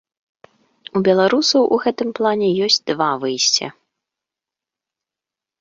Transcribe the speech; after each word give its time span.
У 0.99 1.01
беларусаў 1.07 1.67
у 1.75 1.77
гэтым 1.83 2.09
плане 2.21 2.47
ёсць 2.69 2.79
два 2.91 3.11
выйсця. 3.27 3.73